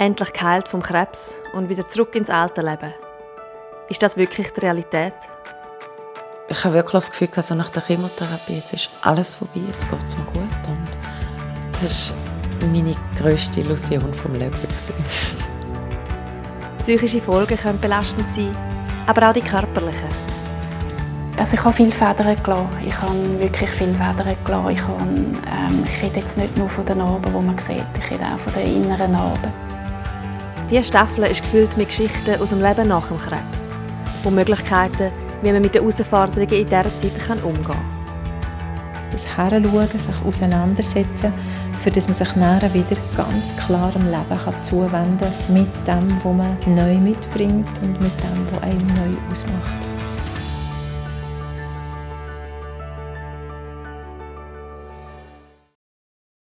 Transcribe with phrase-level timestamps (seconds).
[0.00, 2.90] Endlich geheilt vom Krebs und wieder zurück ins alte Leben.
[3.90, 5.12] Ist das wirklich die Realität?
[6.48, 10.02] Ich habe wirklich das Gefühl, also nach der Chemotherapie jetzt ist alles vorbei, jetzt geht
[10.06, 10.68] es mir gut.
[10.68, 10.88] Und
[11.82, 12.14] das
[12.60, 14.56] war meine grösste Illusion vom Leben.
[16.78, 18.56] Psychische Folgen können belastend sein,
[19.06, 20.08] aber auch die körperlichen.
[21.36, 22.68] Also ich habe viele Federn gelassen.
[22.86, 24.70] Ich habe wirklich viele Federn gelassen.
[24.70, 28.10] Ich, habe, ähm, ich rede jetzt nicht nur von den Narben, die man sieht, ich
[28.10, 29.69] rede auch von den inneren Narben.
[30.70, 33.68] Diese Staffel ist gefüllt mit Geschichten aus dem Leben nach dem Krebs
[34.22, 35.10] und Möglichkeiten,
[35.42, 38.00] wie man mit den Herausforderungen in dieser Zeit umgehen kann.
[39.10, 41.32] Das Heranschauen, sich auseinandersetzen,
[41.82, 46.16] für das man sich nachher wieder ganz klar im Leben kann zuwenden kann mit dem,
[46.22, 49.89] was man neu mitbringt und mit dem, was einem neu ausmacht.